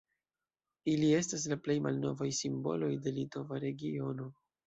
[0.93, 4.29] Ili estas la plej malnovaj simboloj de litova regiono.